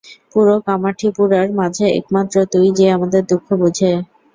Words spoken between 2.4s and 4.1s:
তুই যে আমাদের দুঃখ বুঝে।